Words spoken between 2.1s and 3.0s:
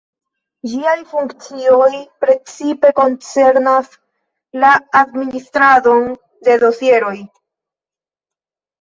precipe